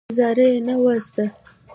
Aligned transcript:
ګوزارا 0.09 0.45
یې 0.51 0.59
نه 0.67 0.75
وه 0.81 0.95
زده. 1.05 1.25